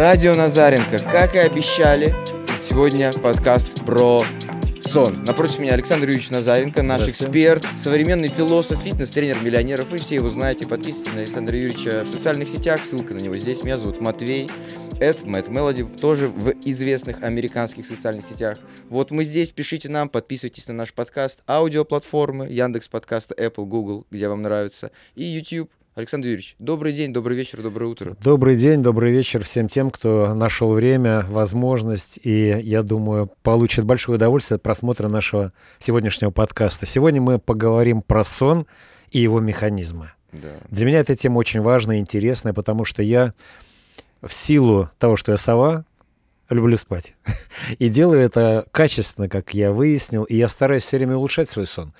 [0.00, 2.14] Радио Назаренко, как и обещали,
[2.58, 4.24] сегодня подкаст про
[4.80, 5.24] сон.
[5.24, 9.90] Напротив меня Александр Юрьевич Назаренко, наш эксперт, современный философ, фитнес-тренер миллионеров.
[9.90, 10.66] Вы все его знаете.
[10.66, 13.62] Подписывайтесь на Александра Юрьевича в социальных сетях, ссылка на него здесь.
[13.62, 14.50] Меня зовут Матвей.
[15.00, 18.58] Эд, Мэтт Мелоди, тоже в известных американских социальных сетях.
[18.88, 24.28] Вот мы здесь, пишите нам, подписывайтесь на наш подкаст, аудиоплатформы, Яндекс подкасты, Apple, Google, где
[24.28, 25.70] вам нравится, и YouTube.
[25.94, 28.16] Александр Юрьевич, добрый день, добрый вечер, доброе утро.
[28.22, 34.16] Добрый день, добрый вечер всем тем, кто нашел время, возможность и, я думаю, получит большое
[34.16, 36.86] удовольствие от просмотра нашего сегодняшнего подкаста.
[36.86, 38.66] Сегодня мы поговорим про сон
[39.10, 40.12] и его механизмы.
[40.32, 40.50] Да.
[40.70, 43.34] Для меня эта тема очень важная и интересная, потому что я
[44.22, 45.84] в силу того, что я сова,
[46.50, 47.14] люблю спать.
[47.78, 51.94] И делаю это качественно, как я выяснил, и я стараюсь все время улучшать свой сон.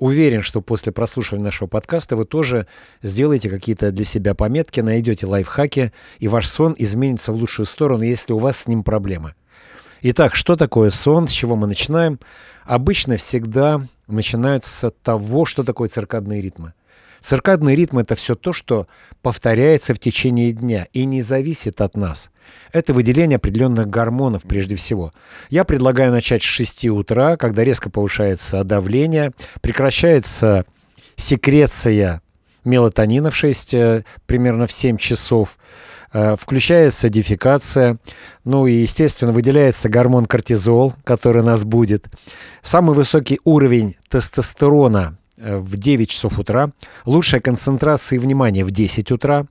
[0.00, 2.66] Уверен, что после прослушивания нашего подкаста вы тоже
[3.02, 8.32] сделаете какие-то для себя пометки, найдете лайфхаки, и ваш сон изменится в лучшую сторону, если
[8.32, 9.34] у вас с ним проблемы.
[10.00, 12.18] Итак, что такое сон, с чего мы начинаем?
[12.64, 16.72] Обычно всегда начинается с того, что такое циркадные ритмы.
[17.20, 18.86] Циркадный ритм— это все то, что
[19.20, 22.30] повторяется в течение дня и не зависит от нас.
[22.72, 25.12] Это выделение определенных гормонов прежде всего.
[25.48, 30.64] Я предлагаю начать с 6 утра, когда резко повышается давление, прекращается
[31.16, 32.22] секреция
[32.64, 35.58] мелатонина в 6, э, примерно в 7 часов,
[36.12, 37.98] э, включается дефекация,
[38.44, 42.06] ну и, естественно, выделяется гормон кортизол, который нас будет.
[42.62, 46.70] Самый высокий уровень тестостерона Э, в 9 часов утра,
[47.06, 49.46] лучшая концентрация и внимание в 10 утра,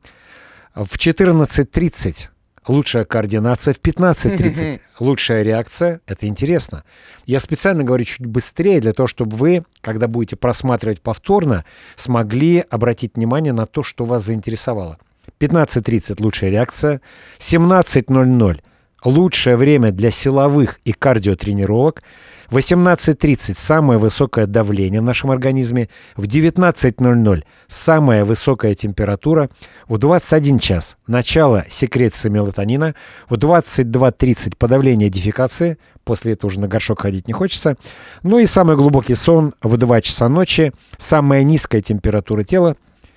[0.75, 2.29] в 14.30
[2.69, 6.01] лучшая координация, в 15.30 лучшая реакция.
[6.05, 6.83] Это интересно.
[7.25, 13.15] Я специально говорю чуть быстрее для того, чтобы вы, когда будете просматривать повторно, смогли обратить
[13.15, 14.97] внимание на то, что вас заинтересовало.
[15.39, 17.01] 15.30 лучшая реакция,
[17.39, 18.61] 17.00
[19.03, 22.03] лучшее время для силовых и кардиотренировок,
[22.51, 29.49] 18.30 самое высокое давление в нашем организме, в 19.00 самая высокая температура,
[29.87, 32.95] в 21 час начало секреции мелатонина,
[33.29, 37.77] в 22.30 подавление дефекации, после этого уже на горшок ходить не хочется,
[38.23, 42.75] ну и самый глубокий сон в 2 часа ночи, самая низкая температура тела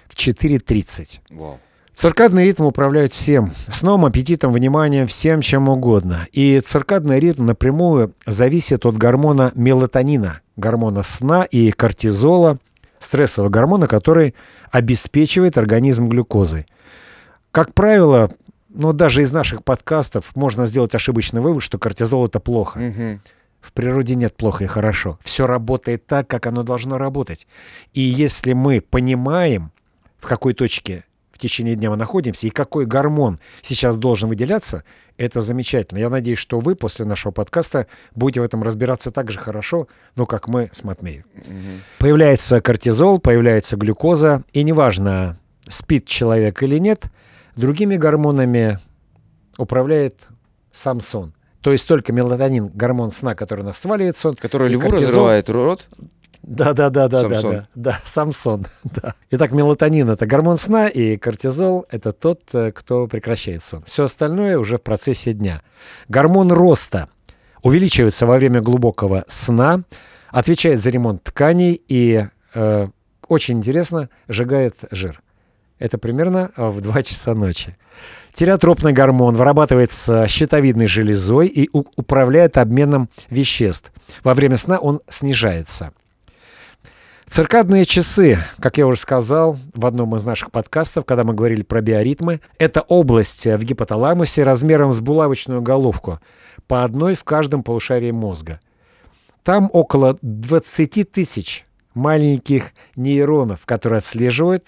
[0.09, 1.21] в 4.30.
[1.31, 1.57] Wow.
[1.95, 3.53] Циркадный ритм управляет всем.
[3.69, 6.27] Сном, аппетитом, вниманием, всем чем угодно.
[6.33, 12.59] И циркадный ритм напрямую зависит от гормона мелатонина, гормона сна и кортизола,
[12.99, 14.35] стрессового гормона, который
[14.71, 16.67] обеспечивает организм глюкозой.
[17.51, 18.31] Как правило,
[18.71, 22.79] ну, даже из наших подкастов можно сделать ошибочный вывод, что кортизол— это плохо.
[22.79, 23.21] Угу.
[23.61, 25.19] В природе нет плохо и хорошо.
[25.23, 27.47] Все работает так, как оно должно работать.
[27.93, 29.71] И если мы понимаем,
[30.19, 31.05] в какой точке
[31.43, 34.85] течение дня мы находимся и какой гормон сейчас должен выделяться,
[35.17, 35.99] это замечательно.
[35.99, 40.27] Я надеюсь, что вы после нашего подкаста будете в этом разбираться так же хорошо, ну,
[40.27, 41.25] как мы с Матмеем.
[41.37, 41.81] Угу.
[41.99, 45.39] Появляется кортизол, появляется глюкоза, и неважно,
[45.69, 47.05] спит человек или нет,
[47.57, 48.79] другими гормонами
[49.59, 50.29] управляет
[50.71, 51.35] сам сон.
[51.61, 54.35] То есть только мелатонин, гормон сна, который нас сваливает сон.
[54.35, 55.89] Который леву кортизол, разрывает рот?
[56.43, 58.67] Да, да, да, да, да, да, да, Самсон.
[58.83, 59.15] Да.
[59.31, 63.85] Итак, мелатонин это гормон сна, и кортизол это тот, э, кто прекращает сон.
[63.85, 65.63] Все остальное уже в процессе дня.
[66.09, 67.09] Гормон роста
[67.63, 69.83] увеличивается во время глубокого сна,
[70.31, 72.89] отвечает за ремонт тканей и э,
[73.29, 75.23] очень интересно сжигает жир.
[75.79, 77.77] Это примерно в 2 часа ночи.
[78.33, 83.93] Тиреотропный гормон вырабатывается щитовидной железой и управляет обменом веществ.
[84.25, 85.93] Во время сна он снижается.
[87.33, 91.81] Циркадные часы, как я уже сказал в одном из наших подкастов, когда мы говорили про
[91.81, 96.21] биоритмы, это область в гипоталамусе размером с булавочную головку,
[96.67, 98.61] по одной в каждом полушарии мозга.
[99.45, 104.67] Там около 20 тысяч маленьких нейронов, которые отслеживают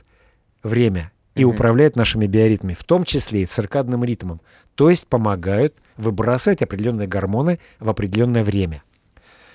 [0.63, 1.45] время и mm-hmm.
[1.45, 4.41] управляют нашими биоритмами, в том числе и циркадным ритмом,
[4.75, 8.83] то есть помогают выбрасывать определенные гормоны в определенное время.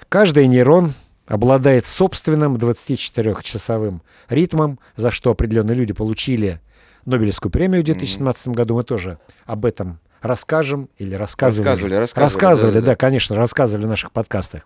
[0.10, 0.94] Каждый нейрон
[1.30, 6.60] обладает собственным 24-часовым ритмом, за что определенные люди получили
[7.06, 8.54] Нобелевскую премию в 2017 mm-hmm.
[8.54, 8.76] году.
[8.76, 11.70] Мы тоже об этом расскажем или рассказывали.
[11.70, 12.26] Рассказывали, рассказывали.
[12.26, 14.64] Рассказывали, да, да, да, конечно, рассказывали в наших подкастах.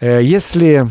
[0.00, 0.88] Э, если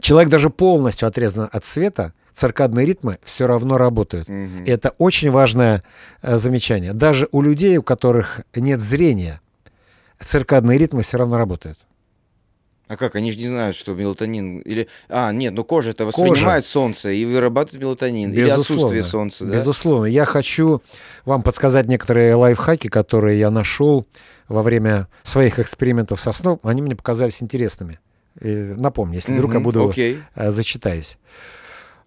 [0.00, 4.28] человек даже полностью отрезан от света, циркадные ритмы все равно работают.
[4.28, 4.64] Mm-hmm.
[4.64, 5.84] И это очень важное
[6.20, 6.92] э, замечание.
[6.92, 9.40] Даже у людей, у которых нет зрения,
[10.18, 11.78] циркадные ритмы все равно работают.
[12.86, 13.16] А как?
[13.16, 14.58] Они же не знают, что мелатонин...
[14.58, 14.88] Или...
[15.08, 16.72] А, нет, ну кожа это воспринимает кожа.
[16.72, 18.30] солнце и вырабатывает мелатонин.
[18.30, 18.52] Безусловно.
[18.52, 19.54] Или отсутствие солнца, да?
[19.54, 20.04] Безусловно.
[20.06, 20.82] Я хочу
[21.24, 24.06] вам подсказать некоторые лайфхаки, которые я нашел
[24.48, 26.60] во время своих экспериментов со сном.
[26.62, 28.00] Они мне показались интересными.
[28.40, 30.18] И напомню, если вдруг mm-hmm, я буду okay.
[30.34, 31.16] Э, зачитаюсь.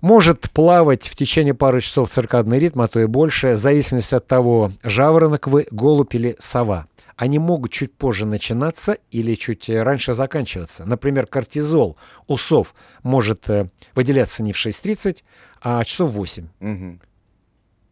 [0.01, 4.27] Может плавать в течение пары часов циркадный ритм, а то и больше, в зависимости от
[4.27, 6.85] того, жаворонок вы, голубь или сова
[7.17, 10.85] они могут чуть позже начинаться или чуть э, раньше заканчиваться.
[10.85, 11.97] Например, кортизол
[12.27, 15.23] у сов может э, выделяться не в 6.30,
[15.61, 16.47] а часов в 8.
[16.59, 16.99] Угу.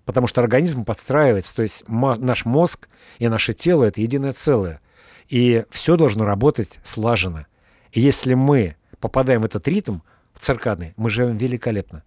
[0.06, 2.88] Потому что организм подстраивается, то есть наш мозг
[3.18, 4.80] и наше тело— это единое целое.
[5.28, 7.48] И все должно работать слаженно.
[7.92, 10.00] И если мы попадаем в этот ритм,
[10.34, 12.04] в циркадный, мы живем великолепно.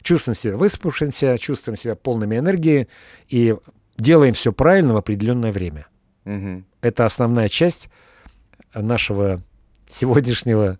[0.00, 2.88] Чувствуем себя выспавшимся, чувствуем себя полными энергии
[3.28, 3.54] и
[3.98, 5.86] делаем все правильно в определенное время.
[6.24, 6.62] Угу.
[6.80, 7.88] Это основная часть
[8.74, 9.40] нашего
[9.88, 10.78] сегодняшнего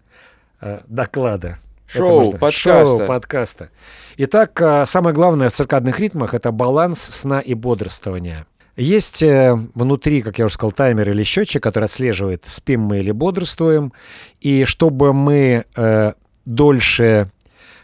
[0.61, 1.59] э, доклада.
[1.87, 2.87] Шоу, подкаста.
[2.87, 3.71] Шоу, подкаста.
[4.17, 8.47] Итак, э, самое главное в циркадных ритмах– это баланс сна и бодрствования.
[8.77, 13.11] Есть э, внутри, как я уже сказал, таймер или счетчик, который отслеживает, спим мы или
[13.11, 13.93] бодрствуем.
[14.41, 16.13] И чтобы мы э,
[16.47, 17.31] дольше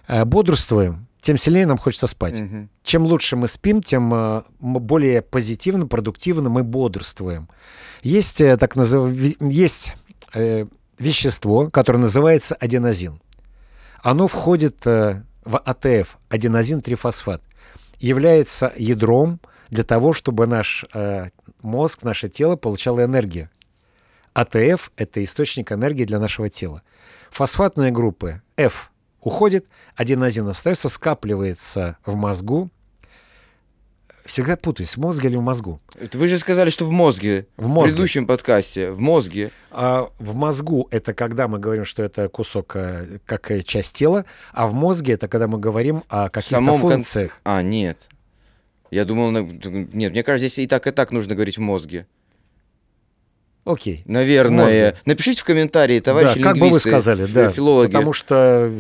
[0.07, 2.41] э, бодрствуем, тем сильнее нам хочется спать.
[2.41, 2.69] Угу.
[2.83, 7.49] Чем лучше мы спим, тем э, более позитивно, продуктивно мы бодрствуем.
[8.03, 9.13] Есть, э, так назыв...
[9.41, 9.95] есть
[10.35, 10.67] э,
[10.99, 13.21] вещество, которое называется аденозин.
[14.03, 17.43] Оно входит э, в АТФ, аденозин-трифосфат,
[17.99, 21.31] является ядром для того, чтобы наш э,
[21.63, 23.51] мозг, наше тело получало энергию.
[24.35, 26.83] АТФ– это источник энергии для нашего тела.
[27.31, 29.67] Фосфатные группы Ф уходит,
[29.97, 32.71] аденозин остается, скапливается в мозгу.
[34.25, 35.81] Всегда путаюсь, в мозге или в мозгу.
[36.13, 37.47] Вы же сказали, что в мозге.
[37.57, 37.81] В мозге.
[37.81, 38.91] В предыдущем подкасте.
[38.91, 39.51] В мозге.
[39.71, 44.67] А в мозгу это когда мы говорим, что это кусок э, как часть тела, а
[44.67, 47.31] в мозге это когда мы говорим о каких-то функциях.
[47.31, 47.41] Кон...
[47.45, 48.11] А, нет.
[48.91, 52.07] Я думал, нет, мне кажется, здесь и так, и так нужно говорить в мозге.
[53.69, 54.03] Окей.
[54.07, 54.65] Наверное.
[54.65, 54.95] Мозга.
[55.05, 57.93] Напишите в комментарии, товарищи да, как бы вы сказали, да, филологи.
[57.93, 58.73] Потому что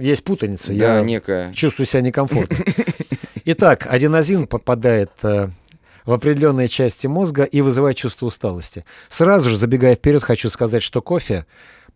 [0.00, 0.72] есть путаница.
[0.72, 1.52] Да, я некая.
[1.52, 2.56] чувствую себя некомфортно.
[3.44, 5.48] Итак, аденозин попадает э,
[6.04, 8.84] в определенные части мозга и вызывает чувство усталости.
[9.08, 11.44] Сразу же, забегая вперед, хочу сказать, что кофе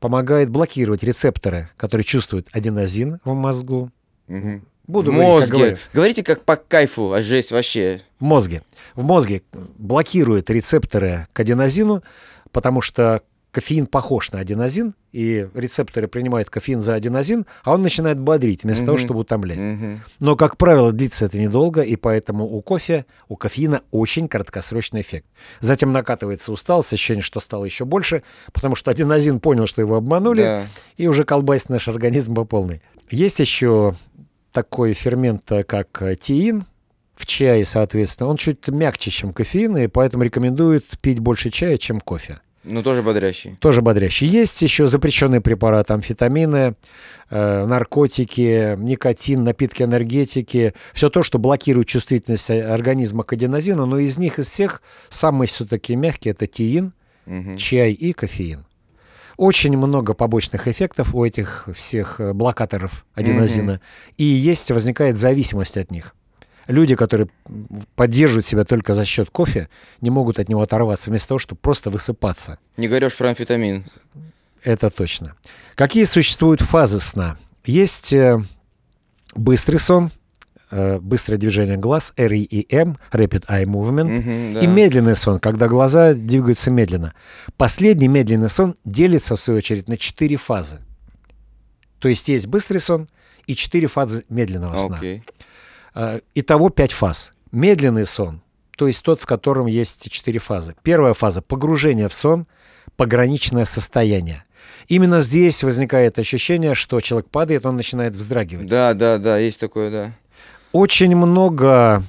[0.00, 3.92] помогает блокировать рецепторы, которые чувствуют аденозин в мозгу.
[4.26, 4.62] Угу.
[4.88, 5.52] Буду мозге.
[5.52, 8.00] Говорить, как Говорите как по кайфу, а жесть вообще.
[8.18, 8.62] В мозге.
[8.96, 9.42] В мозге
[9.78, 12.02] блокирует рецепторы к аденозину,
[12.52, 18.18] потому что кофеин похож на аденозин, и рецепторы принимают кофеин за аденозин, а он начинает
[18.18, 18.86] бодрить вместо mm-hmm.
[18.86, 19.58] того, чтобы утомлять.
[19.58, 19.98] Mm-hmm.
[20.20, 25.26] Но, как правило, длится это недолго, и поэтому у кофе, у кофеина очень краткосрочный эффект.
[25.60, 30.42] Затем накатывается усталость, ощущение, что стало еще больше, потому что аденозин понял, что его обманули,
[30.42, 30.66] да.
[30.96, 32.82] и уже колбасит наш организм по полной.
[33.10, 33.96] Есть еще
[34.52, 36.64] такой фермент, как теин,
[37.20, 42.00] в чае, соответственно, он чуть мягче, чем кофеин, и поэтому рекомендуют пить больше чая, чем
[42.00, 42.40] кофе.
[42.64, 43.56] Ну, тоже бодрящий.
[43.60, 44.26] Тоже бодрящий.
[44.26, 46.76] Есть еще запрещенные препараты, амфетамины,
[47.30, 50.74] э, наркотики, никотин, напитки энергетики.
[50.92, 55.96] Все то, что блокирует чувствительность организма к аденозину, но из них, из всех, самый все-таки
[55.96, 56.92] мягкий– это тиин,
[57.26, 57.56] угу.
[57.56, 58.66] чай и кофеин.
[59.36, 63.74] Очень много побочных эффектов у этих всех э, блокаторов аденозина.
[63.74, 63.80] Угу.
[64.18, 66.14] И есть, возникает зависимость от них
[66.70, 67.28] люди, которые
[67.96, 69.68] поддерживают себя только за счет кофе,
[70.00, 72.58] не могут от него оторваться, вместо того, чтобы просто высыпаться.
[72.76, 73.84] Не говоришь про амфетамин.
[74.62, 75.34] Это точно.
[75.74, 77.38] Какие существуют фазы сна?
[77.64, 78.42] Есть э,
[79.34, 80.10] быстрый сон,
[80.70, 84.60] э, быстрое движение глаз, REM, Rapid Eye Movement, угу, да.
[84.60, 87.14] и медленный сон, когда глаза двигаются медленно.
[87.56, 90.80] Последний медленный сон делится, в свою очередь, на четыре фазы.
[91.98, 93.08] То есть есть быстрый сон
[93.46, 95.00] и четыре фазы медленного сна.
[95.02, 95.22] Okay.
[95.26, 95.49] Э,
[96.34, 97.32] итого пять фаз.
[97.52, 98.42] Медленный сон,
[98.76, 100.74] то есть тот, в котором есть четыре фазы.
[100.82, 102.46] Первая фаза– погружение в сон,
[102.96, 104.44] пограничное состояние.
[104.88, 108.66] Именно здесь возникает ощущение, что человек падает, он начинает вздрагивать.
[108.66, 110.12] Да, да, да, есть такое, да.
[110.72, 112.02] Очень много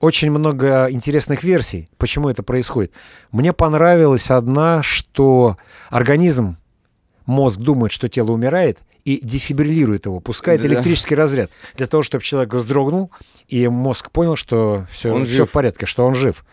[0.00, 2.92] очень много интересных версий, почему это происходит.
[3.32, 5.56] Мне понравилась одна, что
[5.88, 6.58] организм,
[7.26, 10.68] мозг думает, что тело умирает, и дефибриллирует его, пускает да.
[10.68, 13.10] электрический разряд для того, чтобы человек вздрогнул,
[13.48, 16.44] и мозг понял, что все, он все в порядке, что он жив.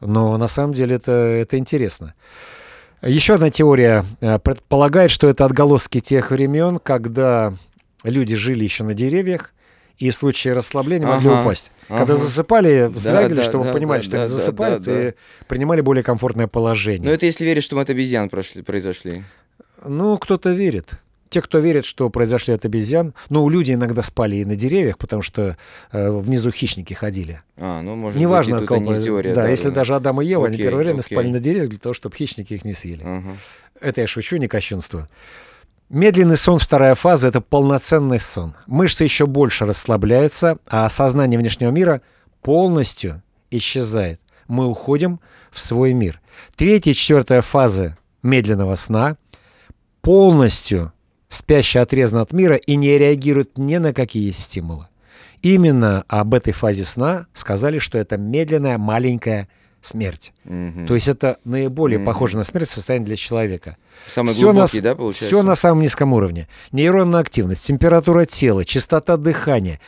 [0.00, 2.14] Но на самом деле это, это интересно.
[3.02, 7.54] Еще одна теория э, предполагает, что это отголоски тех времен, когда
[8.04, 9.54] люди жили еще на деревьях,
[9.98, 11.72] и в случае расслабления ага, могли упасть.
[11.88, 11.98] Ага.
[11.98, 15.12] Когда засыпали, вздрагивали, да, чтобы да, понимали, да, что да, они засыпают, да, да, и
[15.48, 17.08] принимали более комфортное положение.
[17.08, 19.24] Но это если верить, что мы от обезьян прошли, произошли.
[19.84, 21.00] Ну, кто-то верит.
[21.30, 25.22] Те, кто верит, что произошли от обезьян, ну, люди иногда спали и на деревьях, потому
[25.22, 25.56] что
[25.92, 27.42] э, внизу хищники ходили.
[27.56, 28.94] А, ну, может Неважно, быть, кого.
[28.94, 29.34] не теория.
[29.34, 31.14] да, если даже Адам и Ева, они Окей, первое время окей.
[31.14, 33.02] спали на деревьях для того, чтобы хищники их не съели.
[33.04, 33.36] Ага.
[33.80, 35.06] Это я шучу, не кощунствую.
[35.90, 38.54] Медленный сон, вторая фаза, это полноценный сон.
[38.66, 42.02] Мышцы еще больше расслабляются, а осознание внешнего мира
[42.42, 44.20] полностью исчезает.
[44.48, 45.20] Мы уходим
[45.50, 46.20] в свой мир.
[46.56, 49.16] Третья и четвертая фазы медленного сна
[50.02, 50.92] полностью
[51.38, 54.88] спящий отрезан от мира и не реагирует ни на какие стимулы.
[55.42, 59.48] Именно об этой фазе сна сказали, что это медленная маленькая
[59.80, 60.32] смерть.
[60.44, 60.86] Мгм.
[60.88, 62.06] То есть это наиболее Мгм.
[62.06, 63.76] похоже на смерть состояние для человека.
[64.08, 65.26] Самый на, глубокий, с- да, получается?
[65.26, 66.48] всё на самом низком уровне.
[66.72, 69.80] Нейронная активность, температура тела, частота дыхания,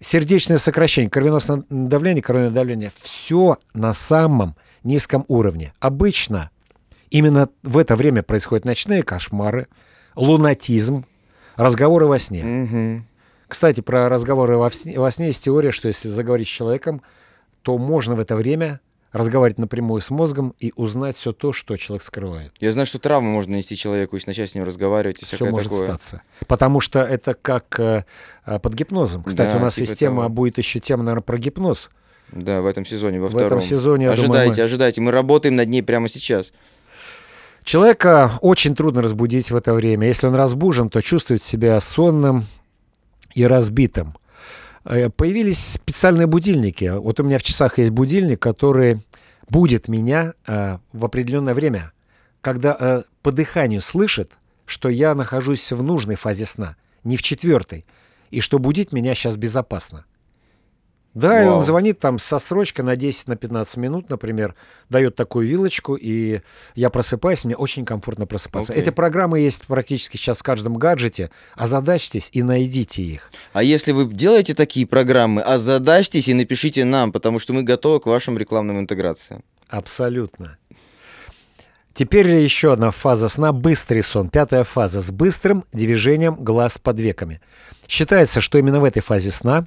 [0.00, 2.90] сердечное сокращение, кровеносное давление, кровяное давление.
[3.02, 4.54] Все на самом
[4.84, 5.72] низком уровне.
[5.80, 6.50] Обычно
[7.10, 9.66] именно в это время происходят ночные кошмары,
[10.16, 11.04] лунатизм,
[11.56, 12.44] разговоры во сне.
[12.44, 13.06] Мгм.
[13.48, 17.02] Кстати, про разговоры во сне, во сне есть теория, что если заговорить с человеком,
[17.62, 18.80] то можно в это время
[19.12, 22.52] разговаривать напрямую с мозгом и узнать все то, что человек скрывает.
[22.60, 25.50] Я знаю, что травму можно нанести человеку, если начать с ним разговаривать и Все всякое
[25.50, 25.84] может такое.
[25.86, 26.22] статься.
[26.46, 28.04] Потому что это как э,
[28.46, 29.24] э, под гипнозом.
[29.24, 30.28] Кстати, Да, у нас типа есть тема, того.
[30.28, 31.90] будет еще тема, наверное, про гипноз.
[32.30, 33.46] Да, в этом сезоне, во В втором.
[33.48, 36.52] этом сезоне, я думаю, ожидайте, мы- ожидайте, мы работаем над ней прямо сейчас.
[37.70, 40.08] Человека очень трудно разбудить в это время.
[40.08, 42.48] Если он разбужен, то чувствует себя сонным
[43.32, 44.16] и разбитым.
[44.84, 46.98] Э, Появились специальные будильники.
[46.98, 49.00] Вот у меня в часах есть будильник, который
[49.48, 51.92] будет меня э, в определенное время,
[52.40, 54.32] когда э, по дыханию слышит,
[54.66, 56.74] что я нахожусь в нужной фазе сна,
[57.04, 57.86] не в четвертой,
[58.32, 60.06] и что будить меня сейчас безопасно.
[61.12, 61.60] Да, и он Вау.
[61.60, 64.54] звонит там со срочкой на 10 на 15 минут, например,
[64.88, 66.40] дает такую вилочку, и
[66.76, 68.72] я просыпаюсь, мне очень комфортно просыпаться.
[68.72, 68.82] Окей.
[68.82, 71.30] Эти программы есть практически сейчас в каждом гаджете.
[71.56, 73.32] Озадачьтесь и найдите их.
[73.52, 78.06] А если вы делаете такие программы, озадачьтесь и напишите нам, потому что мы готовы к
[78.06, 79.42] вашим рекламным интеграциям.
[79.68, 80.58] Абсолютно.
[81.92, 84.30] Теперь еще одна фаза сна– быстрый сон.
[84.30, 87.40] Пятая фаза с быстрым движением глаз под веками.
[87.88, 89.66] Считается, что именно в этой фазе сна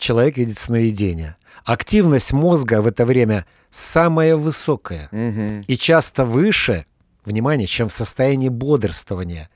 [0.00, 1.36] человек видит сновидения.
[1.64, 5.60] Активность мозга в это время самая высокая Мгм.
[5.66, 6.86] и часто выше,
[7.24, 9.50] внимание, чем в состоянии бодрствования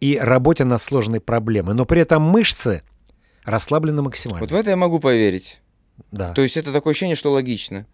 [0.00, 1.74] и работе над сложной проблемой.
[1.74, 2.82] Но при этом мышцы
[3.44, 4.40] расслаблены максимально.
[4.40, 5.60] Вот в это я могу поверить.
[6.12, 6.32] да.
[6.34, 7.86] То есть это такое ощущение, что логично.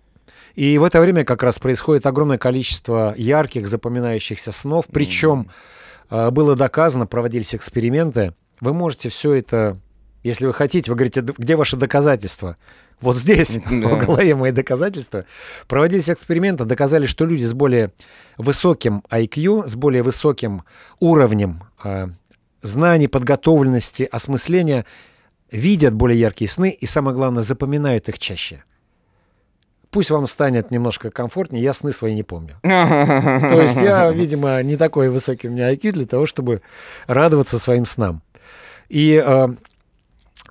[0.54, 4.86] И в это время как раз происходит огромное количество ярких, запоминающихся снов.
[4.92, 5.48] Причем
[6.10, 8.34] э, было доказано, проводились эксперименты.
[8.60, 9.78] Вы можете все это,
[10.22, 12.56] если вы хотите, вы говорите, «Д- где ваши доказательства?
[13.00, 13.88] Вот здесь, Да.
[13.88, 15.24] в голове мои доказательства.
[15.66, 17.90] Проводились эксперименты, доказали, что люди с более
[18.38, 20.62] высоким IQ, с более высоким
[21.00, 22.08] уровнем э,
[22.62, 24.86] знаний, подготовленности, осмысления,
[25.50, 28.62] видят более яркие сны и, самое главное, запоминают их чаще.
[29.90, 32.56] Пусть вам станет немножко комфортнее, я сны свои не помню.
[32.62, 36.62] То есть я, видимо, не такой высокий у меня IQ для того, чтобы
[37.06, 38.22] радоваться своим снам.
[38.88, 39.48] И э,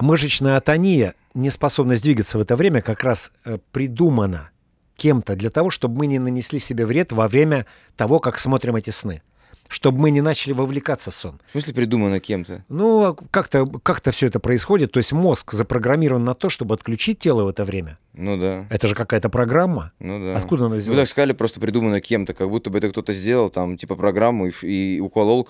[0.01, 4.51] мышечная атония, неспособность двигаться в это время, как раз э, придумана
[4.96, 7.65] кем-то для того, чтобы мы не нанесли себе вред во время
[7.96, 9.24] того, как смотрим эти сны.
[9.72, 11.40] Чтобы мы не начали вовлекаться в сон.
[11.48, 12.66] В смысле придумано кем-то?
[12.68, 14.92] Ну, а как-то как все это происходит.
[14.92, 17.98] То есть мозг запрограммирован на то, чтобы отключить тело в это время.
[18.13, 18.66] Ну да.
[18.70, 19.94] Это же какая-то программа.
[20.00, 20.36] Ну да.
[20.36, 21.10] Откуда она Вы так взялась?
[21.10, 24.51] сказали, просто придумано кем-то, как будто бы это кто-то сделал, там, типа, программу и,
[24.98, 25.48] и уколол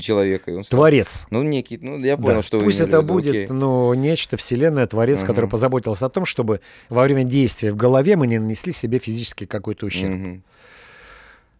[0.00, 0.78] человека, и он стал.
[0.78, 1.26] Творец.
[1.30, 2.42] Ну, некий, ну, я понял, Да.
[2.42, 3.46] что вы Пусть имели это виду, будет, окей.
[3.48, 5.26] ну, нечто, вселенная, творец, Ага.
[5.32, 9.46] который позаботился о том, чтобы во время действия в голове мы не нанесли себе физически
[9.46, 10.14] какой-то ущерб.
[10.14, 10.42] Мгм.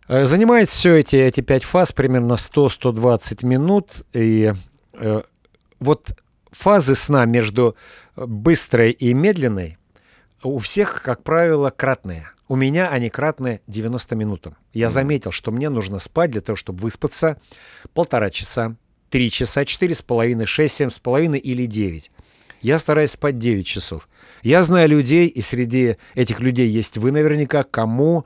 [0.08, 4.04] Э, Занимает все эти, эти пять фаз примерно 100-120 минут.
[4.12, 4.52] И
[4.92, 5.22] э,
[5.80, 6.16] вот
[6.50, 7.76] фазы сна между
[8.16, 9.78] э, быстрой и медленной
[10.42, 12.30] у всех, как правило, кратные.
[12.48, 14.56] У меня они кратные 90 минутам.
[14.74, 17.40] Я заметил, что мне нужно спать для того, чтобы выспаться
[17.94, 18.76] полтора часа,
[19.08, 22.10] три часа, четыре с половиной, шесть, семь с половиной или девять.
[22.60, 24.08] Я стараюсь спать 9 часов.
[24.42, 28.24] Я знаю людей, и среди этих людей есть вы наверняка, кому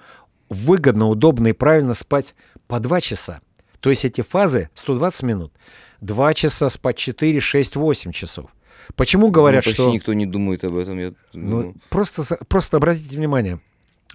[0.48, 2.34] выгодно, удобно и правильно спать
[2.66, 3.40] по 2 часа.
[3.80, 5.52] То есть эти фазы 120 минут.
[6.00, 8.50] 2 часа спать 4, 6, 8 часов.
[8.96, 9.92] Почему говорят, Ну, почти что...
[9.92, 10.98] никто не думает об этом.
[10.98, 13.60] Я Ну, просто, просто обратите внимание,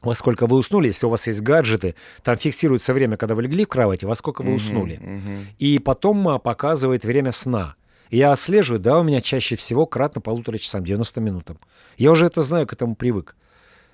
[0.01, 3.65] во сколько вы уснули, если у вас есть гаджеты, там фиксируется время, когда вы легли
[3.65, 4.97] в кровати, во сколько вы Мгм, уснули.
[5.01, 5.47] мгм.
[5.59, 7.75] И потом а, показывает время сна.
[8.09, 11.59] Я отслеживаю, да, у меня чаще всего кратно полутора часам, 90 минутам.
[11.97, 13.35] Я уже это знаю, к этому привык.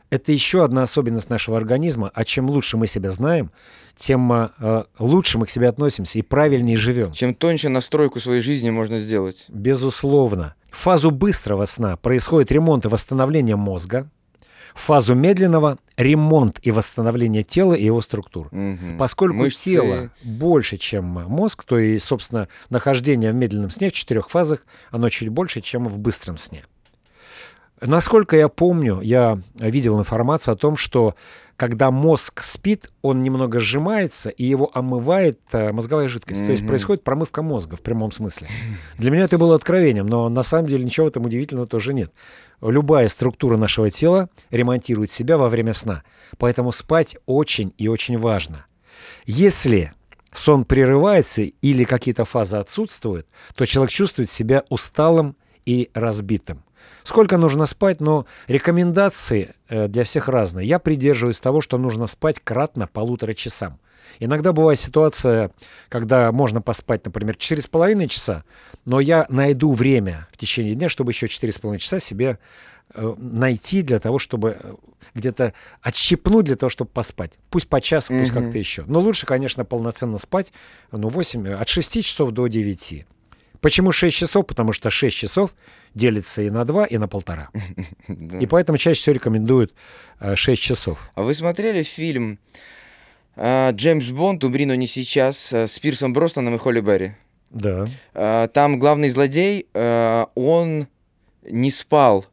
[0.10, 3.52] Это еще одна особенность нашего организма, а чем лучше мы себя знаем,
[3.96, 7.12] тем э, лучше мы к себе относимся и правильнее живем.
[7.12, 9.46] Чем тоньше настройку своей жизни можно сделать.
[9.50, 10.56] Безусловно.
[10.72, 14.10] В фазу быстрого сна происходит ремонт и восстановление мозга,
[14.74, 18.48] в фазу медленного ремонт и восстановление тела и его структур.
[18.52, 18.98] Мгм.
[18.98, 19.72] Поскольку Мышцы.
[19.72, 25.10] тело больше, чем мозг, то и, собственно, нахождение в медленном сне в четырех фазах, оно
[25.10, 26.64] чуть больше, чем в быстром сне.
[27.82, 31.16] Насколько я помню, я видел информацию о том, что
[31.56, 36.46] когда мозг спит, он немного сжимается, и его омывает э, мозговая жидкость.
[36.46, 38.48] То есть происходит промывка мозга в прямом смысле.
[38.98, 42.14] Для меня это было откровением, но на самом деле ничего в этом удивительного тоже нет.
[42.62, 46.04] Любая структура нашего тела ремонтирует себя во время сна.
[46.38, 48.66] Поэтому спать очень и очень важно.
[49.26, 49.92] Если
[50.32, 56.64] сон прерывается или какие-то фазы отсутствуют, то человек чувствует себя усталым и разбитым.
[57.04, 60.68] Сколько нужно спать, но рекомендации э, для всех разные.
[60.68, 63.80] Я придерживаюсь того, что нужно спать кратно полутора часам.
[64.20, 65.52] Иногда бывает ситуация,
[65.88, 68.44] когда можно поспать, например, 4,5 часа,
[68.86, 72.40] но я найду время в течение дня, чтобы еще 4,5 часа себе
[72.94, 74.74] э, найти для того, чтобы э,
[75.14, 77.34] где-то отщипнуть для того, чтобы поспать.
[77.50, 78.44] Пусть по часу, пусть Мгм.
[78.44, 78.84] как-то еще.
[78.88, 80.54] Но лучше, конечно, полноценно спать,
[80.92, 83.06] ну, 8, э, от 6 часов до 9.
[83.62, 84.46] Почему 6 часов?
[84.46, 85.54] Потому что 6 часов
[85.94, 87.50] делится и на 2, и на полтора.
[88.08, 89.74] И поэтому чаще всего рекомендуют
[90.20, 91.10] э, 6 часов.
[91.16, 92.40] А вы смотрели фильм
[93.36, 94.44] а, «Джеймс Бонд.
[94.44, 97.14] Умри, но не сейчас» а, с Пирсом Броснаном и Холли Берри?
[97.50, 97.88] Да.
[98.54, 100.88] Там главный злодей, он
[101.42, 102.28] не спал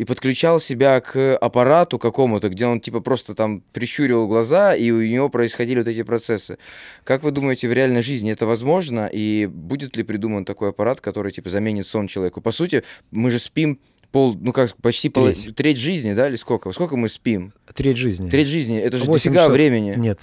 [0.00, 5.02] и подключал себя к аппарату какому-то, где он типа просто там прищуривал глаза, и у
[5.02, 6.56] него происходили вот эти процессы.
[7.04, 9.10] Как вы думаете, в реальной жизни это возможно?
[9.12, 12.40] И будет ли придуман такой аппарат, который типа заменит сон человеку?
[12.40, 13.78] По сути, мы же спим
[14.10, 15.54] пол, ну как, почти пол- Треть.
[15.54, 16.72] треть жизни, да, или сколько?
[16.72, 17.52] Сколько мы спим?
[17.74, 18.30] Треть жизни.
[18.30, 19.52] Треть жизни, это же Восемь дофига часов.
[19.52, 19.96] времени.
[19.98, 20.20] Нет.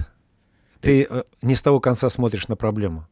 [0.82, 3.08] Ты э, не с того конца смотришь на проблему.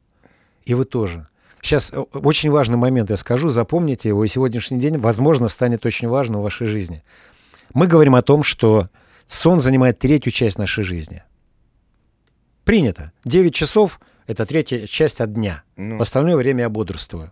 [0.64, 1.28] И вы тоже.
[1.62, 6.08] Сейчас э, очень важный момент я скажу, запомните его, и сегодняшний день, возможно, станет очень
[6.08, 7.04] важным в вашей жизни.
[7.74, 8.88] Мы говорим о том, что
[9.28, 11.24] сон занимает третью часть нашей жизни.
[12.64, 13.12] Принято.
[13.25, 15.64] 9 часов— это третья часть от дня.
[15.75, 17.32] Ну, В остальное время я бодрствую.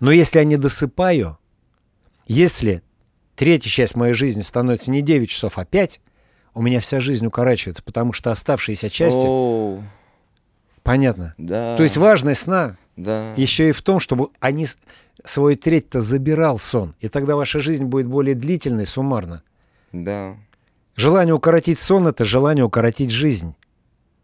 [0.00, 1.38] Но если я не досыпаю,
[2.26, 2.82] если
[3.34, 6.00] третья часть моей жизни становится не 9 часов, а 5,
[6.54, 9.24] у меня вся жизнь укорачивается, потому что оставшиеся части...
[9.24, 9.84] Оу,
[10.88, 11.34] Понятно.
[11.38, 11.76] да.
[11.76, 13.32] То есть важность сна да.
[13.36, 14.66] еще и в том, чтобы они
[15.24, 19.42] свою треть-то забирал сон, и тогда ваша жизнь будет более длительной суммарно.
[19.92, 20.36] Да.
[20.96, 23.54] Желание укоротить сон— это желание укоротить жизнь.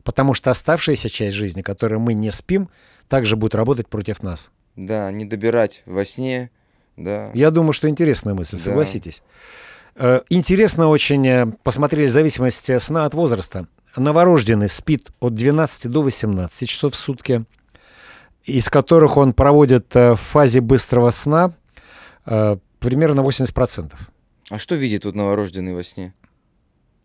[0.03, 2.69] Потому что оставшаяся часть жизни, которую мы не спим,
[3.09, 4.51] также будет работать против нас.
[4.77, 6.51] Да, не добирать во сне,
[6.97, 7.31] да.
[7.35, 8.63] Я думаю, что интересная мысль, Да.
[8.63, 9.23] согласитесь.
[9.97, 13.67] Э, Интересно очень э, посмотрели зависимость сна от возраста.
[13.97, 17.45] Новорожденный спит от 12 до 18 часов в сутки,
[18.45, 21.53] из которых он проводит э, в фазе быстрого сна
[22.27, 23.93] э, примерно 80%.
[24.51, 26.13] А что видит тут новорожденный во сне?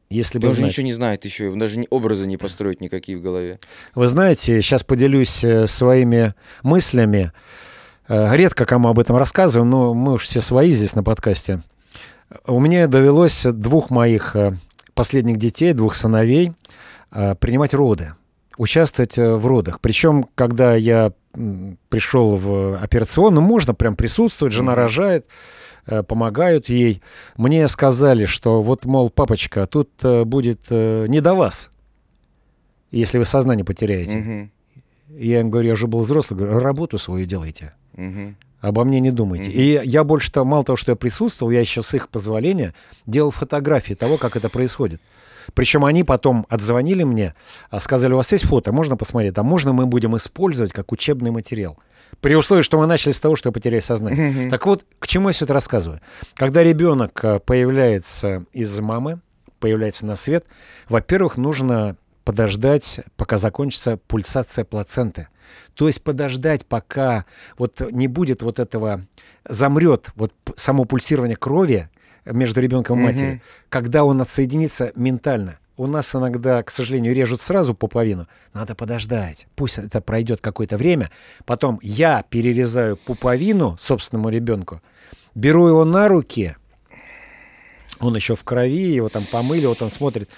[0.10, 0.70] Если Он бы же знать.
[0.70, 3.60] ничего не знает еще, он даже образы не построить никакие в голове.
[3.94, 7.32] Вы знаете, сейчас поделюсь э, своими мыслями.
[8.08, 11.62] Редко кому об этом рассказываю, но мы уж все свои здесь на подкасте.
[12.48, 14.36] У меня довелось двух моих
[15.00, 16.52] последних детей, двух сыновей,
[17.14, 18.16] э, принимать роды,
[18.58, 19.80] участвовать э, в родах.
[19.80, 21.14] Причем, когда я
[21.88, 25.26] пришел в операционную, можно прям присутствовать, жена рожает,
[25.88, 27.02] э, помогают ей.
[27.38, 29.90] Мне сказали, что вот, мол, папочка, тут
[30.26, 31.70] будет не до вас,
[32.92, 34.18] если вы сознание потеряете.
[34.18, 34.52] Мгм,
[35.18, 38.36] Я им говорю, я уже был взрослый, говорю, работу свою делайте, мгм.
[38.62, 39.50] Обо мне не думайте.
[39.50, 39.60] Мгм.
[39.60, 42.74] И я больше того, мало того, что я присутствовал, я еще с их позволения
[43.06, 45.02] делал фотографии того, как это происходит.
[45.54, 47.34] Причем они потом отзвонили мне,
[47.70, 51.32] а, сказали, у вас есть фото, можно посмотреть, а можно мы будем использовать как учебный
[51.32, 51.78] материал.
[52.22, 54.30] При условии, что мы начали с того, что я потеряю сознание.
[54.30, 54.50] Мгм.
[54.50, 56.02] Так вот, к чему я все это рассказываю?
[56.36, 59.22] Когда ребенок а, появляется из мамы,
[59.60, 60.46] появляется на свет,
[60.88, 61.98] во-первых, нужно
[62.30, 65.30] подождать, пока закончится пульсация плаценты.
[65.74, 67.26] То есть подождать, пока
[67.58, 69.02] вот не будет вот этого,
[69.48, 71.90] замрет вот само пульсирование крови
[72.26, 75.58] между ребенком и матерью, когда он отсоединится ментально.
[75.76, 78.28] У нас иногда, к сожалению, режут сразу пуповину.
[78.54, 79.48] Надо подождать.
[79.56, 81.10] Пусть это пройдет какое-то время.
[81.46, 84.84] Потом я перерезаю пуповину собственному ребенку,
[85.34, 86.56] беру его на руки,
[88.00, 90.30] он еще в крови, его там помыли, вот он смотрит.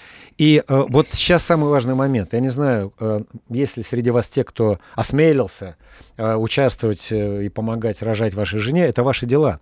[0.41, 2.34] И э, вот сейчас самый важный момент.
[2.34, 5.75] Я не знаю, э, есть ли среди вас те, кто осмелился
[6.17, 9.60] э, участвовать э, и помогать рожать вашей жене, это ваши дела.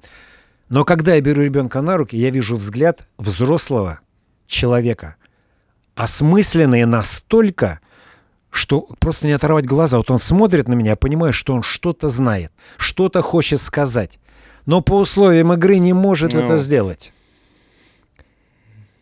[0.69, 3.99] Но когда я беру ребенка на руки, я вижу взгляд взрослого
[4.47, 5.17] человека.
[5.95, 7.81] Осмысленные настолько,
[8.49, 9.97] что просто не оторвать глаза.
[9.97, 14.17] Вот он смотрит на меня, я понимаю, что он что-то знает, что-то хочет сказать,
[14.65, 16.39] но по условиям игры не может Ну.
[16.39, 17.11] это сделать.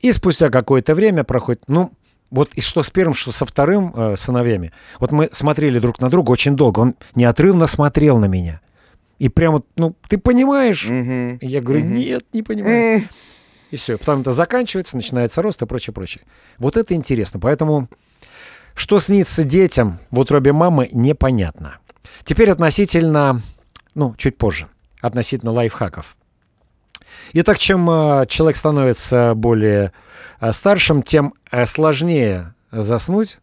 [0.02, 1.92] И спустя какое-то время проходит, ну,
[2.30, 4.72] вот и что с первым, что со вторым э, сыновьями.
[5.00, 6.80] Вот мы смотрели друг на друга очень долго.
[6.82, 8.62] Он неотрывно смотрел на меня.
[9.18, 10.86] И прямо, ну, ты понимаешь?
[10.88, 11.40] Мгм.
[11.42, 11.94] Я говорю, Мгм.
[11.94, 13.04] нет, не понимаю.
[13.72, 13.98] И все.
[13.98, 16.24] Потом это заканчивается, начинается рост и прочее, прочее.
[16.58, 17.40] Вот это интересно.
[17.40, 17.90] Поэтому
[18.76, 21.78] что снится детям в утробе мамы, непонятно.
[22.24, 23.42] Теперь относительно,
[23.96, 24.68] ну, чуть позже,
[25.02, 26.16] относительно лайфхаков.
[27.34, 29.92] Итак, чем э, человек становится более
[30.40, 33.40] э, старшим, тем э, сложнее заснуть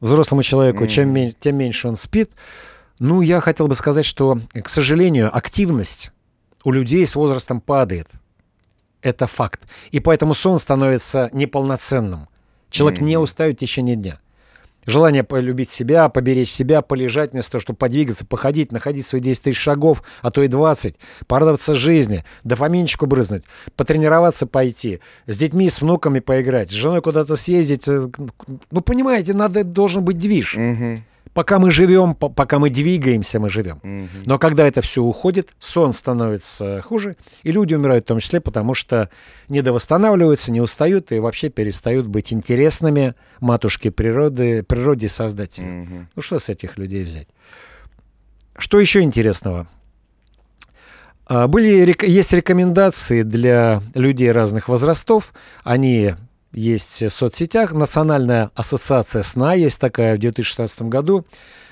[0.00, 2.30] взрослому человеку, чем мен- тем меньше он спит.
[2.98, 6.10] Ну, я хотел бы сказать, что, к сожалению, активность
[6.64, 8.08] у людей с возрастом падает.
[9.02, 9.60] Это факт.
[9.92, 12.28] И поэтому сон становится неполноценным.
[12.70, 14.18] Человек не устает в течение дня.
[14.88, 19.58] Желание полюбить себя, поберечь себя, полежать вместо того, чтобы подвигаться, походить, находить свои 10 тысяч
[19.58, 20.94] шагов, а то и 20,
[21.26, 23.42] порадоваться жизни, дофаминчику брызнуть,
[23.76, 27.86] потренироваться пойти, с детьми, с внуками поиграть, с женой куда-то съездить.
[27.86, 28.08] э,
[28.70, 30.54] Ну, понимаете, надо, должен быть движ.
[30.56, 31.04] Мгм.
[31.38, 33.78] Пока мы живем, по- пока мы двигаемся, мы живем.
[33.84, 34.08] Мгм.
[34.26, 38.74] Но когда это все уходит, сон становится хуже, и люди умирают в том числе, потому
[38.74, 39.08] что
[39.48, 45.68] недовосстанавливаются, не устают и вообще перестают быть интересными матушке природы, природе создателю.
[45.68, 46.08] Мгм.
[46.16, 47.28] Ну что с этих людей взять?
[48.56, 49.68] Что еще интересного?
[51.28, 55.32] А, Были, есть рекомендации для людей разных возрастов.
[55.62, 56.16] Они
[56.58, 57.72] есть в соцсетях.
[57.72, 61.24] Национальная ассоциация сна есть такая в 2016 году.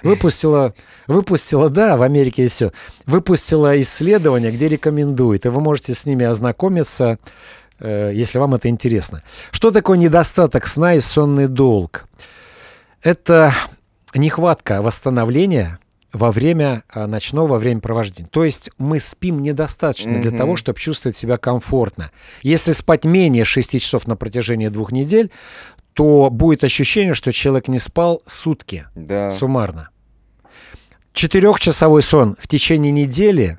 [0.02, 0.74] Выпустила,
[1.06, 2.72] выпустила, да, в Америке и все.
[3.06, 5.46] Выпустила исследование, где рекомендует.
[5.46, 7.18] И вы можете с ними ознакомиться,
[7.80, 9.22] э, если вам это интересно.
[9.50, 12.06] Что такое недостаток сна и сонный долг?
[13.02, 13.52] Это
[14.14, 15.78] нехватка восстановления
[16.16, 18.28] во время а, ночного времяпровождения.
[18.30, 20.38] То есть мы спим недостаточно для Мгм.
[20.38, 22.10] того, чтобы чувствовать себя комфортно.
[22.42, 25.30] Если спать менее 6 часов на протяжении двух недель,
[25.92, 29.30] то будет ощущение, что человек не спал сутки Да.
[29.30, 29.90] суммарно.
[31.12, 33.58] Четырехчасовой сон в течение недели,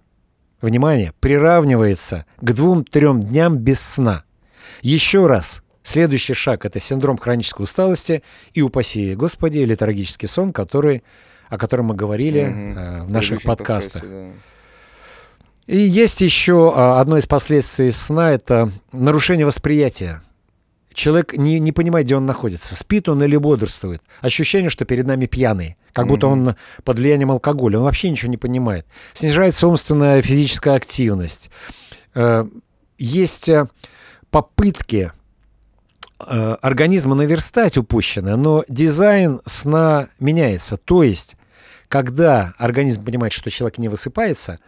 [0.62, 4.24] внимание, приравнивается к двум-трем дням без сна.
[4.82, 8.22] Еще раз, следующий шаг– это синдром хронической усталости
[8.54, 11.02] и, упаси Господи, летаргический сон, который,
[11.50, 14.02] о котором мы говорили э, в наших предыдущем подкастах.
[14.02, 14.32] подкасте,
[15.68, 20.22] И есть еще а, одно из последствий сна– это нарушение восприятия.
[20.94, 22.76] Человек не, не понимает, где он находится.
[22.76, 24.02] Спит он или бодрствует.
[24.22, 25.78] Ощущение, что перед нами пьяный.
[25.94, 27.78] Как будто он под влиянием алкоголя.
[27.78, 28.88] Он вообще ничего не понимает.
[29.14, 31.52] Снижается умственная физическая активность.
[32.16, 32.48] Э,
[32.98, 33.68] Есть э,
[34.32, 35.12] попытки
[36.20, 40.78] организма наверстать упущенное, но дизайн сна меняется.
[40.78, 41.37] То есть,
[41.88, 44.60] когда организм понимает, что человек не высыпается,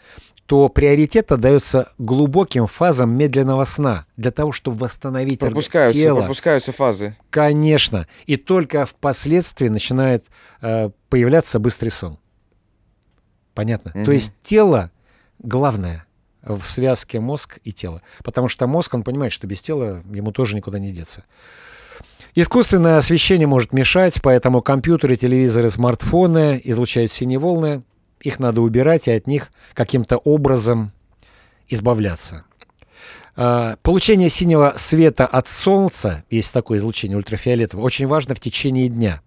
[0.45, 6.21] то приоритет отдается глубоким фазам медленного сна для того, чтобы восстановить Пропускаются, тело.
[6.21, 7.15] пропускаются фазы.
[7.29, 8.08] Конечно.
[8.25, 10.25] И только впоследствии начинает
[10.62, 12.17] э, появляться быстрый сон.
[13.53, 13.91] Понятно?
[13.93, 14.05] Мгм.
[14.05, 14.89] То есть тело
[15.38, 16.08] главное
[16.41, 18.01] в связке мозг и тело.
[18.23, 21.25] Потому что мозг, он понимает, что без тела ему тоже никуда не деться.
[22.36, 27.84] Искусственное освещение может мешать, поэтому компьютеры, телевизоры, смартфоны излучают синие волны.
[28.22, 30.92] Их надо убирать и от них каким-то образом
[31.68, 32.44] избавляться.
[33.36, 39.22] А, Получение синего света от солнца, есть такое излучение ультрафиолетовое, очень важно в течение дня.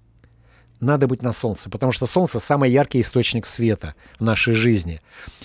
[0.80, 5.00] Надо быть на солнце, потому что солнце самый яркий источник света в нашей жизни.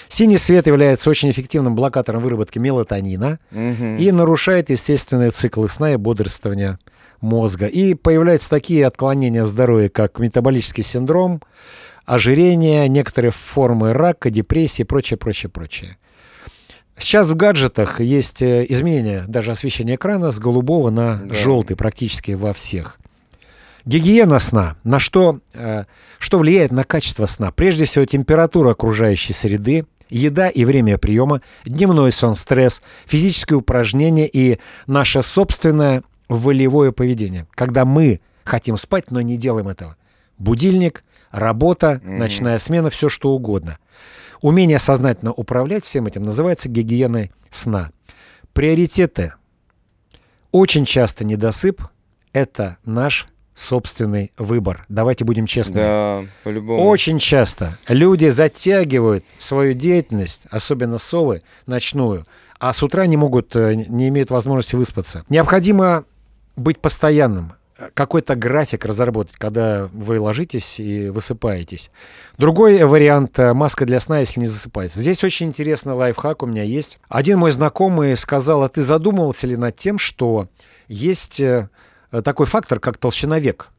[0.10, 3.98] Синий свет является очень эффективным блокатором выработки мелатонина Мгм.
[3.98, 6.80] и нарушает естественные циклы сна и бодрствования
[7.21, 7.67] мозга.
[7.67, 11.41] И появляются такие отклонения в здоровье, как метаболический синдром,
[12.06, 15.97] ожирение, некоторые формы рака, депрессии и прочее, прочее, прочее.
[16.97, 21.36] Сейчас в гаджетах есть э, изменение даже освещения экрана с голубого на Да.
[21.36, 22.97] желтый практически во всех.
[23.86, 24.75] Гигиена сна.
[24.84, 25.84] На что, э,
[26.17, 27.51] что влияет на качество сна?
[27.51, 34.58] Прежде всего, температура окружающей среды, еда и время приема, дневной сон, стресс, физические упражнения и
[34.88, 37.47] наше собственное волевое поведение.
[37.55, 39.97] Когда мы хотим спать, но не делаем этого.
[40.37, 42.17] Будильник, работа, Мгм.
[42.19, 43.79] ночная смена, все что угодно.
[44.41, 47.91] Умение сознательно управлять всем этим называется гигиеной сна.
[48.53, 49.33] Приоритеты.
[50.51, 51.81] Очень часто недосып–
[52.33, 54.85] это наш собственный выбор.
[54.87, 55.83] Давайте будем честными.
[55.83, 56.83] Да, по-любому.
[56.85, 62.27] Очень часто люди затягивают свою деятельность, особенно совы, ночную,
[62.59, 65.23] а с утра не могут, э, не имеют возможности выспаться.
[65.29, 66.05] Необходимо
[66.58, 67.54] быть постоянным,
[67.93, 71.91] какой-то график разработать, когда вы ложитесь и высыпаетесь.
[72.38, 75.00] Другой вариант– маска для сна, если не засыпается.
[75.00, 77.00] Здесь очень интересный лайфхак у меня есть.
[77.08, 80.48] Один мой знакомый сказал, а ты задумывался ли над тем, что
[80.88, 81.70] есть э,
[82.24, 83.70] такой фактор, как толщина век?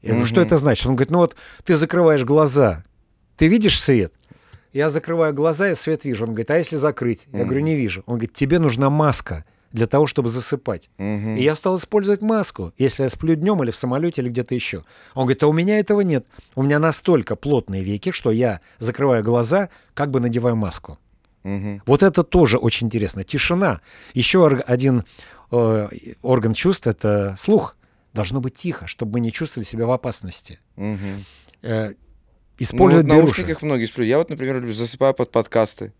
[0.00, 0.86] Я говорю, что это значит?
[0.86, 2.84] Он говорит, ну вот ты закрываешь глаза,
[3.36, 4.12] ты видишь свет?
[4.72, 6.24] Я закрываю глаза, я свет вижу.
[6.24, 7.28] Он говорит, а если закрыть?
[7.32, 8.02] Я говорю, не вижу.
[8.06, 10.90] Он говорит, тебе нужна маска для того, чтобы засыпать.
[10.98, 11.36] Мгм.
[11.36, 14.84] И я стал использовать маску, если я сплю днем или в самолете или где-то еще.
[15.14, 16.26] Он говорит, а у меня этого нет.
[16.54, 20.98] У меня настолько плотные веки, что я закрываю глаза, как бы надеваю маску.
[21.42, 21.82] Мгм.
[21.86, 23.24] Вот это тоже очень интересно.
[23.24, 23.80] Тишина.
[24.14, 25.04] Еще один
[25.50, 25.88] э,
[26.22, 27.76] орган чувств— это слух.
[28.12, 30.60] Должно быть тихо, чтобы мы не чувствовали себя в опасности.
[30.76, 31.24] Мгм.
[31.62, 31.94] Э, Ну,
[32.58, 33.40] использовать вот в беруши.
[33.40, 34.04] наушниках многие сплю.
[34.04, 35.92] Я вот, например, люблю засыпаю под подкасты.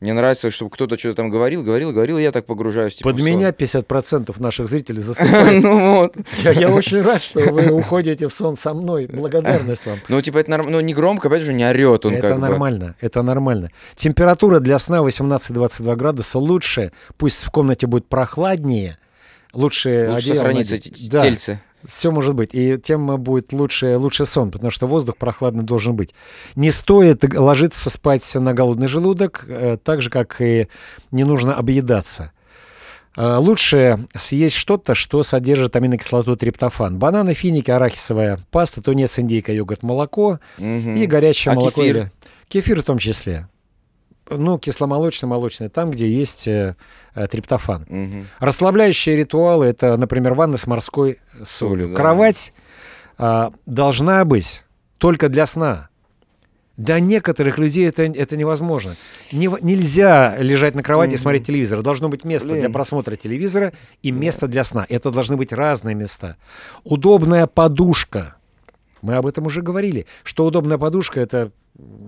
[0.00, 2.94] Мне нравится, чтобы кто-то что-то там говорил, говорил, говорил, и я так погружаюсь.
[2.94, 5.62] типа, Под меня 50% наших зрителей засыпают.
[5.62, 6.16] Ну вот.
[6.44, 9.06] Я, я очень рад, что вы уходите в сон со мной.
[9.06, 9.98] Благодарность вам.
[10.08, 10.78] Ну, типа, это нормально.
[10.78, 12.38] Ну, не громко, опять же, не орет он это бы.
[12.40, 13.70] нормально, это нормально.
[13.96, 16.92] Температура для сна 18-22 градуса лучше.
[17.16, 18.98] Пусть в комнате будет прохладнее.
[19.52, 20.78] Лучше, Лучше сохранится
[21.10, 21.60] Да, тельце.
[21.86, 22.50] Все может быть.
[22.54, 26.14] И тем будет лучше, лучше сон, потому что воздух прохладный должен быть.
[26.56, 30.68] Не стоит ложиться спать на голодный желудок, э, так же, как и
[31.10, 32.32] не нужно объедаться.
[33.16, 36.98] Э, Лучше съесть что-то, что содержит аминокислоту триптофан.
[36.98, 40.94] Бананы, финики, арахисовая паста, тунец, индейка, йогурт, молоко Мгм.
[40.96, 41.80] и горячее А молоко.
[41.80, 41.96] кефир?
[41.96, 42.12] или-
[42.48, 43.48] Кефир в том числе.
[44.30, 46.76] Ну, кисломолочный, молочный, там, где есть э,
[47.14, 47.84] э, триптофан.
[47.88, 48.26] Мгм.
[48.40, 51.90] Расслабляющие ритуалы это, например, ванна с морской солью.
[51.90, 51.94] Да.
[51.94, 52.52] Кровать
[53.18, 54.64] а, должна быть
[54.98, 55.88] только для сна.
[56.76, 58.94] Для некоторых людей это, это невозможно.
[59.32, 61.82] Не- нельзя лежать на кровати и смотреть телевизор.
[61.82, 62.60] Должно быть место Блин.
[62.60, 64.86] для просмотра телевизора и место для сна.
[64.88, 66.36] Это должны быть разные места.
[66.84, 68.36] Удобная подушка.
[69.02, 70.06] Мы об этом уже говорили.
[70.24, 71.50] Что удобная подушка это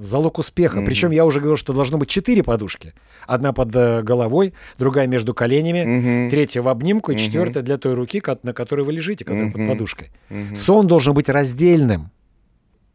[0.03, 0.79] залог успеха.
[0.79, 0.87] Мгм.
[0.87, 2.93] Причем я уже говорил, что должно быть четыре подушки.
[3.27, 6.31] Одна под э, головой, другая между коленями, Мгм.
[6.31, 7.23] третья в обнимку и Мгм.
[7.23, 9.71] четвертая для той руки, на которой вы лежите, которая под Мгм.
[9.71, 10.11] подушкой.
[10.29, 10.55] Мгм.
[10.57, 12.11] Сон должен быть раздельным.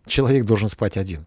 [0.05, 1.25] Человек должен спать один.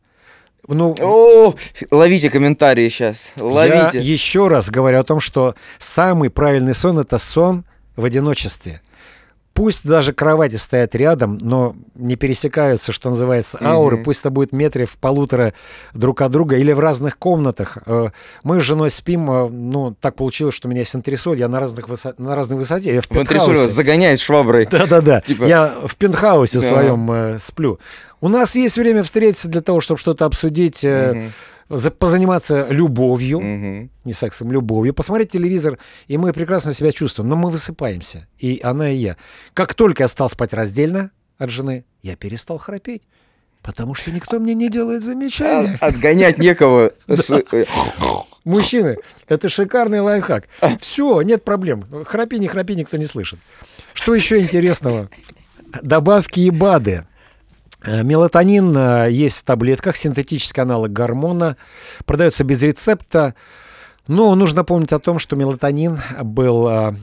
[0.67, 1.55] Ну, О,
[1.91, 3.33] ловите комментарии сейчас.
[3.41, 3.99] Ловите.
[3.99, 7.65] я еще раз говорю о том, что самый правильный сон это сон
[7.97, 8.83] в одиночестве.
[9.59, 13.97] Пусть даже кровати стоят рядом, но не пересекаются, что называется, ауры.
[13.97, 14.05] Мгм.
[14.05, 15.53] Пусть это будет метре в полутора
[15.95, 17.79] друг от друга или в разных комнатах.
[17.87, 18.11] Э,
[18.45, 21.59] Мы с женой спим, э, ну, так получилось, что у меня есть антресоль, я на,
[21.59, 22.95] разных высо- на разной высоте.
[22.95, 24.67] Я в В антресоль вас загоняет шваброй.
[24.71, 25.21] Да-да-да.
[25.27, 26.67] Типа- Я в пентхаусе Да.
[26.67, 27.81] своем э, сплю.
[28.21, 31.33] У нас есть время встретиться для того, чтобы что-то обсудить, э, Мгм.
[31.69, 33.91] За- позаниматься любовью, Мгм.
[34.05, 37.29] не сексом, любовью, посмотреть телевизор, и мы прекрасно себя чувствуем.
[37.29, 39.17] Но мы высыпаемся, и она, и я.
[39.55, 43.03] Как только я стал спать раздельно от жены, я перестал храпеть.
[43.63, 45.77] Потому что никто мне не делает замечания.
[45.81, 46.93] А- Отгонять некого.
[47.09, 47.65] С- э,
[48.45, 50.49] Мужчины, это шикарный лайфхак.
[50.79, 51.85] Все, нет проблем.
[52.07, 53.39] Храпи, не храпи, никто не слышит.
[53.93, 55.11] Что еще интересного?
[55.83, 57.07] Добавки и БАДы.
[57.83, 61.57] Э, Мелатонин э, есть в таблетках, синтетический аналог гормона,
[62.05, 63.35] продается без рецепта.
[64.07, 66.95] Но нужно помнить о том, что мелатонин был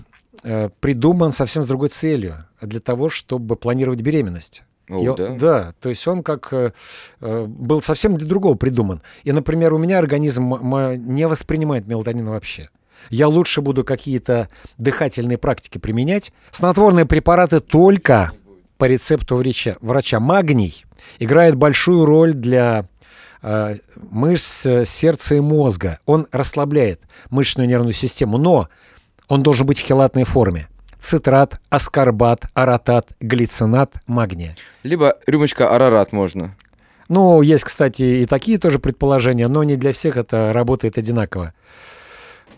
[0.44, 4.64] э, придуман совсем с другой целью, для того, чтобы планировать беременность.
[4.90, 5.30] О, он- да?
[5.30, 6.72] да, то есть он как э,
[7.20, 9.02] был совсем для другого придуман.
[9.24, 10.56] И, например, у меня организм
[10.96, 12.70] не воспринимает мелатонин вообще.
[13.10, 16.34] Я лучше буду какие-то дыхательные практики применять.
[16.52, 18.32] Снотворные препараты только
[18.78, 19.78] по рецепту врача.
[19.82, 20.20] врача.
[20.20, 20.86] Магний
[21.20, 22.86] играет большую роль для
[23.42, 26.00] э, мышц э, сердца и мозга.
[26.06, 28.70] Он расслабляет мышечную нервную систему, но
[29.28, 30.68] он должен быть в хелатной форме.
[31.00, 34.56] Цитрат, аскорбат, аратат, глицинат, магния.
[34.84, 36.56] Либо рюмочка арарат можно.
[37.08, 41.54] Ну, есть, кстати, и такие тоже предположения, но не для всех это работает одинаково.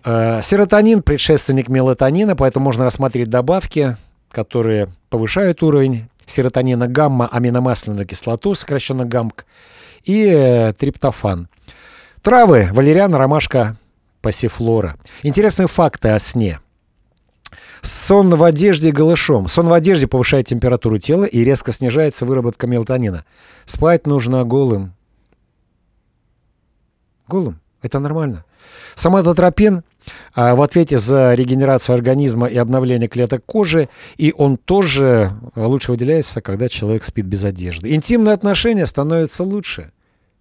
[0.06, 3.98] Э, Серотонин– предшественник мелатонина, поэтому можно рассмотреть добавки,
[4.32, 9.46] которые повышают уровень серотонина, гамма, аминомасляную кислоту, сокращенно ГАМК,
[10.04, 11.48] и э, триптофан.
[12.22, 13.78] Травы– валериана, ромашка,
[14.22, 14.98] пассифлора.
[15.24, 16.60] Интересные факты о сне.
[17.82, 19.48] Сон в одежде голышом.
[19.48, 23.24] Сон в одежде повышает температуру тела и резко снижается выработка мелатонина.
[23.66, 24.94] Спать нужно голым.
[27.28, 27.60] Голым.
[27.82, 28.44] Это нормально.
[28.96, 29.84] Соматотропин
[30.36, 36.42] в ответе за регенерацию организма и обновление клеток кожи, и он тоже а, лучше выделяется,
[36.42, 37.94] когда человек спит без одежды.
[37.94, 39.92] Интимные отношения становятся лучше,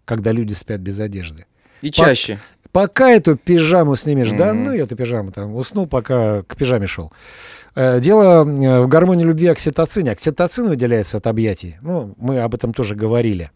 [0.04, 1.46] когда люди спят без одежды.
[1.82, 2.38] И чаще.
[2.72, 4.64] Пока эту пижаму снимешь, да, Мгм.
[4.64, 7.10] ну я эту пижаму там уснул, пока к пижаме шел.
[7.74, 10.10] Э, дело э, в гормоне любви окситоцине.
[10.10, 11.76] Окситоцин выделяется от объятий.
[11.80, 13.50] Ну, мы об этом тоже говорили.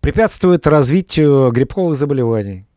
[0.00, 2.67] Препятствует развитию грибковых заболеваний.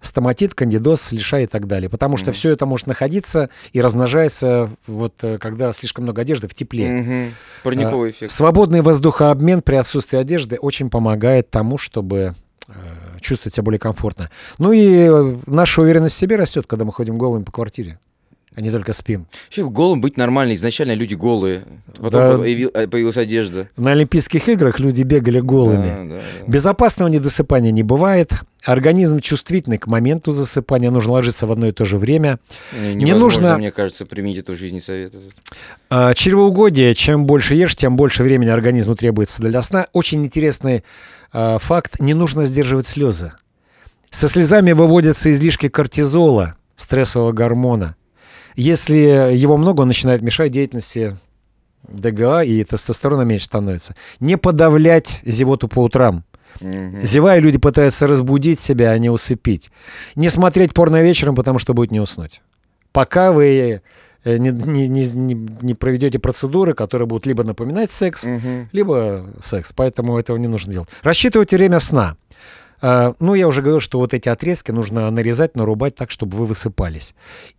[0.00, 1.90] Стоматит, кандидоз, лиша и так далее.
[1.90, 2.34] Потому что mm-hmm.
[2.34, 6.86] все это может находиться и размножается, вот, э, когда слишком много одежды в тепле.
[6.86, 7.30] Mm-hmm.
[7.64, 8.32] Парниковый эффект.
[8.32, 12.34] Свободный воздухообмен при отсутствии одежды очень помогает тому, чтобы
[13.20, 14.30] чувствовать себя более комфортно.
[14.58, 17.98] Ну и наша уверенность в себе растет, когда мы ходим голыми по квартире
[18.56, 19.26] а не только спим.
[19.46, 20.54] Вообще голым быть нормально.
[20.54, 21.62] Изначально люди голые.
[21.96, 22.48] Потом да.
[22.48, 23.68] Э, появилась одежда.
[23.76, 25.86] На Олимпийских играх люди бегали голыми.
[25.86, 26.50] Да, да, да.
[26.50, 28.32] Безопасного недосыпания не бывает.
[28.64, 30.90] Организм чувствительный к моменту засыпания.
[30.90, 32.40] Нужно ложиться в одно и то же время.
[32.76, 35.12] Не, не нужно, мне кажется, применить это в жизни совет.
[35.88, 36.96] А, чревоугодие.
[36.96, 39.86] Чем больше ешь, тем больше времени организму требуется для сна.
[39.92, 40.82] Очень интересный
[41.32, 42.00] а, факт.
[42.00, 43.32] Не нужно сдерживать слезы.
[44.10, 47.94] Со слезами выводятся излишки кортизола, стрессового гормона.
[48.56, 48.96] Если
[49.34, 51.16] его много, он начинает мешать деятельности
[51.88, 53.94] ДГА, и тестостерона меньше становится.
[54.20, 56.24] Не подавлять зевоту по утрам.
[56.60, 57.00] Угу.
[57.02, 59.70] Зевая, люди пытаются разбудить себя, а не усыпить.
[60.14, 62.42] Не смотреть порно вечером, потому что будет не уснуть.
[62.92, 63.82] Пока вы
[64.24, 68.68] э, не, не, не, не проведете процедуры, которые будут либо напоминать секс, угу.
[68.72, 69.72] либо секс.
[69.72, 70.88] Поэтому этого не нужно делать.
[71.02, 72.16] Рассчитывайте время сна.
[72.82, 76.46] А, ну, я уже говорил, что вот эти отрезки нужно нарезать, нарубать так, чтобы вы
[76.46, 77.14] высыпались.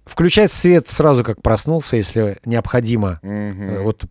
[0.06, 3.84] Включать свет сразу, как проснулся, если необходимо угу.
[3.84, 4.06] вот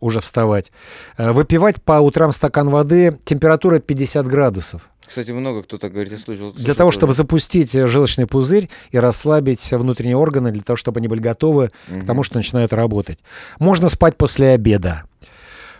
[0.00, 0.72] уже вставать.
[1.18, 4.90] Э, выпивать по утрам стакан воды, температура 50 градусов.
[5.06, 6.52] Кстати, много кто так говорит, я слышал.
[6.52, 11.20] Для того, чтобы запустить желчный пузырь и расслабить внутренние органы, для того, чтобы они были
[11.20, 12.00] готовы угу.
[12.00, 13.20] к тому, что начинают работать.
[13.60, 15.04] Можно спать после обеда.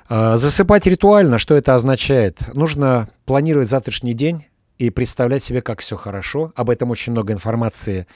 [0.09, 2.39] А, засыпать ритуально, что это означает?
[2.55, 4.47] Нужно планировать завтрашний день,
[4.79, 6.53] и представлять себе, как все хорошо.
[6.55, 8.07] Об этом очень много информации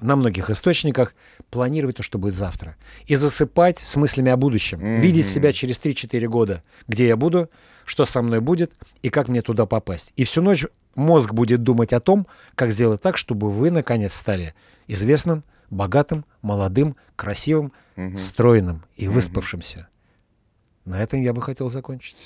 [0.00, 1.14] на многих источниках.
[1.50, 2.76] Планировать то, что будет завтра.
[3.06, 4.80] И засыпать с мыслями о будущем.
[4.80, 5.00] Mm-hmm.
[5.00, 7.50] Видеть себя через 3-4 года, где я буду,
[7.84, 10.12] что со мной будет и как мне туда попасть.
[10.16, 10.64] И всю ночь
[10.94, 14.54] мозг будет думать о том, как сделать так, чтобы вы, наконец, стали
[14.86, 18.16] известным, богатым, молодым, красивым, mm-hmm.
[18.16, 19.78] стройным и выспавшимся.
[19.78, 20.90] Mm-hmm.
[20.90, 22.16] На этом я бы хотел закончить.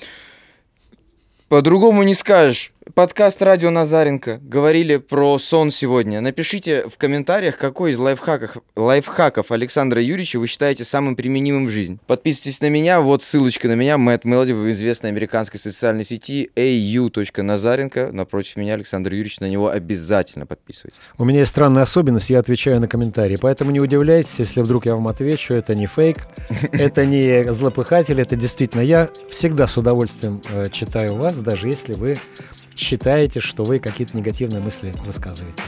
[1.49, 2.73] По-другому не скажешь.
[2.95, 4.39] Подкаст «Радио Назаренко».
[4.43, 6.21] Говорили про сон сегодня.
[6.21, 11.99] Напишите в комментариях, какой из лайфхаков, лайфхаков Александра Юрьевича вы считаете самым применимым в жизнь.
[12.07, 13.01] Подписывайтесь на меня.
[13.01, 13.99] Вот ссылочка на меня.
[13.99, 18.11] Мэтт Мелоди в известной американской социальной сети au.назаренко.
[18.13, 19.41] Напротив меня Александр Юрьевич.
[19.41, 20.99] На него обязательно подписывайтесь.
[21.19, 22.31] У меня есть странная особенность.
[22.31, 23.37] Я отвечаю на комментарии.
[23.41, 25.53] Поэтому не удивляйтесь, если вдруг я вам отвечу.
[25.53, 26.27] Это не фейк.
[26.73, 28.21] Это не злопыхатель.
[28.21, 29.11] Это действительно я.
[29.29, 32.19] Всегда с удовольствием э, читаю вас, даже если вы
[32.79, 35.63] считаете, что вы какие-то негативные мысли высказываете.